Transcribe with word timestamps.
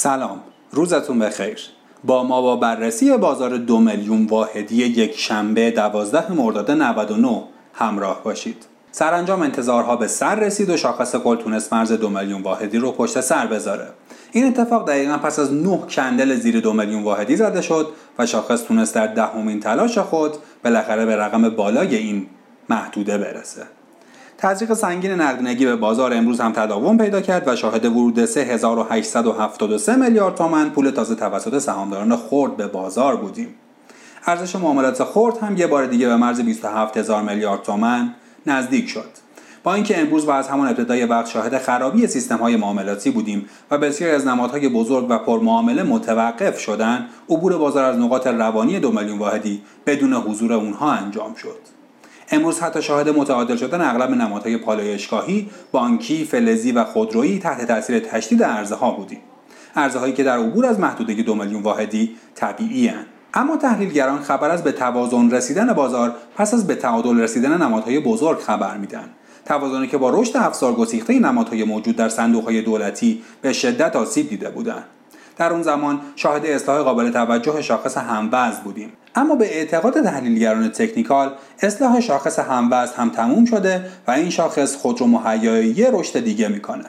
سلام 0.00 0.40
روزتون 0.72 1.18
بخیر. 1.18 1.58
با 2.04 2.24
ما 2.24 2.42
با 2.42 2.56
بررسی 2.56 3.16
بازار 3.16 3.56
دو 3.56 3.80
میلیون 3.80 4.26
واحدی 4.26 4.76
یک 4.76 5.18
شنبه 5.18 5.70
12 5.70 6.32
مرداد 6.32 6.70
99 6.70 7.42
همراه 7.74 8.24
باشید. 8.24 8.66
سرانجام 8.90 9.42
انتظارها 9.42 9.96
به 9.96 10.06
سر 10.06 10.34
رسید 10.34 10.70
و 10.70 10.76
شاخص 10.76 11.16
کل 11.16 11.36
تونست 11.36 11.72
مرز 11.72 11.92
دو 11.92 12.08
میلیون 12.08 12.42
واحدی 12.42 12.78
رو 12.78 12.92
پشت 12.92 13.20
سر 13.20 13.46
بذاره. 13.46 13.88
این 14.32 14.46
اتفاق 14.46 14.88
دقیقا 14.88 15.18
پس 15.18 15.38
از 15.38 15.52
9 15.52 15.78
کندل 15.78 16.34
زیر 16.34 16.60
دو 16.60 16.72
میلیون 16.72 17.02
واحدی 17.02 17.36
زده 17.36 17.60
شد 17.62 17.88
و 18.18 18.26
شاخص 18.26 18.62
تونست 18.62 18.94
در 18.94 19.06
دهمین 19.06 19.60
تلاش 19.60 19.98
خود 19.98 20.32
بالاخره 20.64 21.06
به 21.06 21.16
رقم 21.16 21.48
بالای 21.48 21.96
این 21.96 22.26
محدوده 22.68 23.18
برسه. 23.18 23.77
تزریق 24.40 24.72
سنگین 24.74 25.10
نقدینگی 25.10 25.64
به 25.64 25.76
بازار 25.76 26.14
امروز 26.14 26.40
هم 26.40 26.52
تداوم 26.52 26.98
پیدا 26.98 27.20
کرد 27.20 27.48
و 27.48 27.56
شاهد 27.56 27.84
ورود 27.84 28.24
3873 28.24 29.96
میلیارد 29.96 30.34
تومان 30.34 30.70
پول 30.70 30.90
تازه 30.90 31.14
توسط 31.14 31.58
سهامداران 31.58 32.16
خرد 32.16 32.56
به 32.56 32.66
بازار 32.66 33.16
بودیم. 33.16 33.54
ارزش 34.26 34.56
معاملات 34.56 35.04
خرد 35.04 35.38
هم 35.38 35.56
یه 35.56 35.66
بار 35.66 35.86
دیگه 35.86 36.08
به 36.08 36.16
مرز 36.16 36.40
27000 36.40 37.22
میلیارد 37.22 37.62
تومان 37.62 38.14
نزدیک 38.46 38.88
شد. 38.88 39.10
با 39.62 39.74
اینکه 39.74 40.00
امروز 40.00 40.24
و 40.24 40.30
از 40.30 40.48
همان 40.48 40.68
ابتدای 40.68 41.04
وقت 41.04 41.26
شاهد 41.26 41.58
خرابی 41.58 42.06
سیستم 42.06 42.36
های 42.36 42.56
معاملاتی 42.56 43.10
بودیم 43.10 43.48
و 43.70 43.78
بسیاری 43.78 44.14
از 44.14 44.26
نمادهای 44.26 44.68
بزرگ 44.68 45.06
و 45.08 45.18
پرمعامله 45.18 45.82
متوقف 45.82 46.58
شدند 46.58 47.08
عبور 47.30 47.58
بازار 47.58 47.84
از 47.84 47.98
نقاط 47.98 48.26
روانی 48.26 48.80
دو 48.80 48.92
میلیون 48.92 49.18
واحدی 49.18 49.62
بدون 49.86 50.14
حضور 50.14 50.52
اونها 50.52 50.92
انجام 50.92 51.34
شد 51.34 51.77
امروز 52.30 52.60
حتی 52.60 52.82
شاهد 52.82 53.08
متعادل 53.08 53.56
شدن 53.56 53.80
اغلب 53.80 54.10
نمادهای 54.10 54.56
پالایشگاهی 54.56 55.50
بانکی 55.72 56.24
فلزی 56.24 56.72
و 56.72 56.84
خودرویی 56.84 57.38
تحت 57.38 57.64
تاثیر 57.64 57.98
تشدید 57.98 58.42
ارزها 58.42 58.90
بودیم. 58.90 59.20
ارزهایی 59.76 60.12
که 60.12 60.22
در 60.22 60.38
عبور 60.38 60.66
از 60.66 60.80
محدوده 60.80 61.22
دو 61.22 61.34
میلیون 61.34 61.62
واحدی 61.62 62.16
طبیعی 62.34 62.88
هن. 62.88 63.06
اما 63.34 63.56
تحلیلگران 63.56 64.18
خبر 64.18 64.50
از 64.50 64.64
به 64.64 64.72
توازن 64.72 65.30
رسیدن 65.30 65.72
بازار 65.72 66.14
پس 66.36 66.54
از 66.54 66.66
به 66.66 66.74
تعادل 66.74 67.20
رسیدن 67.20 67.62
نمادهای 67.62 68.00
بزرگ 68.00 68.38
خبر 68.38 68.76
میدن 68.76 69.08
توازنی 69.44 69.86
که 69.86 69.98
با 69.98 70.10
رشد 70.10 70.36
افزار 70.36 70.74
گسیخته 70.74 71.18
نمادهای 71.18 71.64
موجود 71.64 71.96
در 71.96 72.08
صندوقهای 72.08 72.62
دولتی 72.62 73.22
به 73.42 73.52
شدت 73.52 73.96
آسیب 73.96 74.28
دیده 74.28 74.50
بودند. 74.50 74.84
در 75.38 75.52
اون 75.52 75.62
زمان 75.62 76.00
شاهد 76.16 76.46
اصلاح 76.46 76.82
قابل 76.82 77.10
توجه 77.10 77.62
شاخص 77.62 77.96
هموزن 77.96 78.60
بودیم. 78.64 78.92
اما 79.14 79.34
به 79.34 79.56
اعتقاد 79.56 80.02
تحلیلگران 80.02 80.68
تکنیکال 80.68 81.32
اصلاح 81.62 82.00
شاخص 82.00 82.38
هموزن 82.38 82.92
هم 82.96 83.10
تموم 83.10 83.44
شده 83.44 83.84
و 84.06 84.10
این 84.10 84.30
شاخص 84.30 84.76
خود 84.76 85.00
رو 85.00 85.06
مهیای 85.06 85.66
یه 85.66 85.90
رشد 85.92 86.24
دیگه 86.24 86.48
می‌کنه. 86.48 86.84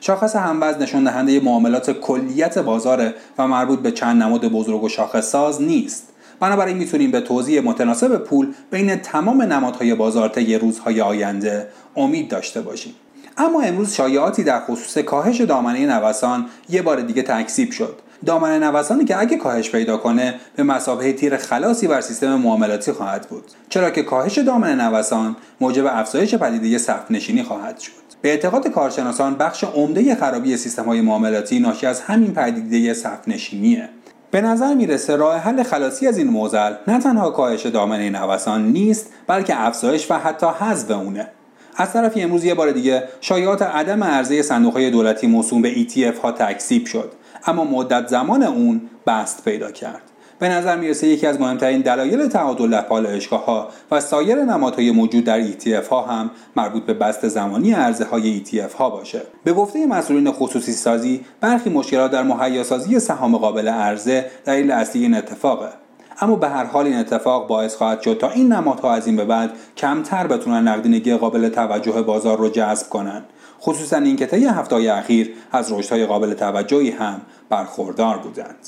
شاخص 0.00 0.36
هموزن 0.36 0.82
نشون 0.82 1.04
دهنده 1.04 1.40
معاملات 1.40 1.90
کلیت 1.90 2.58
بازاره 2.58 3.14
و 3.38 3.48
مربوط 3.48 3.78
به 3.78 3.90
چند 3.90 4.22
نماد 4.22 4.48
بزرگ 4.48 4.82
و 4.82 4.88
شاخص 4.88 5.30
ساز 5.30 5.62
نیست. 5.62 6.06
بنابراین 6.40 6.76
می‌تونیم 6.76 7.10
به 7.10 7.20
توضیح 7.20 7.60
متناسب 7.60 8.16
پول 8.16 8.52
بین 8.70 8.96
تمام 8.96 9.42
نمادهای 9.42 9.94
بازار 9.94 10.28
طی 10.28 10.54
روزهای 10.54 11.00
آینده 11.00 11.68
امید 11.96 12.28
داشته 12.28 12.60
باشیم. 12.60 12.94
اما 13.40 13.60
امروز 13.62 13.92
شایعاتی 13.92 14.44
در 14.44 14.60
خصوص 14.60 14.98
کاهش 14.98 15.40
دامنه 15.40 15.86
نوسان 15.86 16.46
یه 16.68 16.82
بار 16.82 17.00
دیگه 17.00 17.22
تکذیب 17.22 17.70
شد. 17.70 17.98
دامنه 18.26 18.58
نوسانی 18.58 19.04
که 19.04 19.20
اگه 19.20 19.36
کاهش 19.36 19.70
پیدا 19.70 19.96
کنه 19.96 20.34
به 20.56 20.62
مسابقه 20.62 21.12
تیر 21.12 21.36
خلاصی 21.36 21.86
بر 21.86 22.00
سیستم 22.00 22.34
معاملاتی 22.34 22.92
خواهد 22.92 23.26
بود. 23.28 23.44
چرا 23.68 23.90
که 23.90 24.02
کاهش 24.02 24.38
دامنه 24.38 24.88
نوسان 24.88 25.36
موجب 25.60 25.86
افزایش 25.86 26.34
پدیده 26.34 26.78
سخت 26.78 27.10
نشینی 27.10 27.42
خواهد 27.42 27.78
شد. 27.78 27.92
به 28.22 28.28
اعتقاد 28.28 28.68
کارشناسان 28.68 29.34
بخش 29.34 29.64
عمده 29.64 30.14
خرابی 30.14 30.56
سیستم 30.56 30.84
های 30.84 31.00
معاملاتی 31.00 31.60
ناشی 31.60 31.86
از 31.86 32.00
همین 32.00 32.34
پدیده 32.34 32.94
سخت 32.94 33.28
نشینیه 33.28 33.88
به 34.30 34.40
نظر 34.40 34.74
می‌رسه 34.74 35.16
راه 35.16 35.36
حل 35.36 35.62
خلاصی 35.62 36.06
از 36.06 36.18
این 36.18 36.28
موزل 36.28 36.72
نه 36.88 36.98
تنها 36.98 37.30
کاهش 37.30 37.66
دامنه 37.66 38.10
نوسان 38.10 38.72
نیست 38.72 39.06
بلکه 39.26 39.66
افزایش 39.66 40.10
و 40.10 40.14
حتی 40.14 40.46
حذف 40.60 40.90
اونه. 40.90 41.28
از 41.80 41.92
طرفی 41.92 42.22
امروز 42.22 42.44
یه 42.44 42.54
بار 42.54 42.70
دیگه 42.70 43.02
شایعات 43.20 43.62
عدم 43.62 44.04
عرضه 44.04 44.42
صندوقهای 44.42 44.90
دولتی 44.90 45.26
موسوم 45.26 45.62
به 45.62 45.74
ETF 45.74 46.18
ها 46.22 46.32
تکذیب 46.32 46.86
شد. 46.86 47.12
اما 47.46 47.64
مدت 47.64 48.08
زمان 48.08 48.42
اون 48.42 48.80
بست 49.06 49.44
پیدا 49.44 49.70
کرد. 49.70 50.02
به 50.38 50.48
نظر 50.48 50.76
می‌رسه 50.76 51.06
یکی 51.06 51.26
از 51.26 51.40
مهمترین 51.40 51.80
دلایل 51.80 52.28
تعادل 52.28 52.70
در 52.70 52.82
پالایشگاه 52.82 53.44
ها 53.44 53.68
و 53.90 54.00
سایر 54.00 54.44
نمادهای 54.44 54.90
موجود 54.90 55.24
در 55.24 55.52
ETF 55.52 55.88
ها 55.90 56.02
هم 56.02 56.30
مربوط 56.56 56.82
به 56.82 56.94
بست 56.94 57.28
زمانی 57.28 57.72
عرضه 57.72 58.04
های 58.04 58.44
ETF 58.44 58.74
ها 58.78 58.90
باشه. 58.90 59.22
به 59.44 59.52
گفته 59.52 59.86
مسئولین 59.86 60.32
خصوصی 60.32 60.72
سازی 60.72 61.20
برخی 61.40 61.70
مشکلات 61.70 62.10
در 62.10 62.22
مهیا 62.22 62.64
سازی 62.64 63.00
سهام 63.00 63.36
قابل 63.36 63.68
عرضه 63.68 64.24
دلیل 64.44 64.70
اصلی 64.70 65.02
این 65.02 65.14
اتفاقه. 65.14 65.68
اما 66.20 66.36
به 66.36 66.48
هر 66.48 66.64
حال 66.64 66.86
این 66.86 66.96
اتفاق 66.96 67.48
باعث 67.48 67.76
خواهد 67.76 68.00
شد 68.00 68.18
تا 68.20 68.30
این 68.30 68.52
نمادها 68.52 68.92
از 68.92 69.06
این 69.06 69.16
به 69.16 69.24
بعد 69.24 69.52
کمتر 69.76 70.26
بتونن 70.26 70.68
نقدینگی 70.68 71.16
قابل 71.16 71.48
توجه 71.48 72.02
بازار 72.02 72.38
رو 72.38 72.48
جذب 72.48 72.88
کنند 72.88 73.24
خصوصا 73.60 73.96
اینکه 73.96 74.26
طی 74.26 74.44
هفته 74.44 74.76
اخیر 74.76 75.34
از 75.52 75.72
رشدهای 75.72 76.06
قابل 76.06 76.34
توجهی 76.34 76.90
هم 76.90 77.20
برخوردار 77.48 78.18
بودند. 78.18 78.56